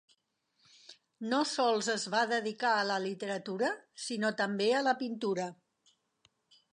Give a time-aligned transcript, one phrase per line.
[1.33, 3.69] No sols es va dedicar a la literatura,
[4.07, 5.47] sinó també a la pintura.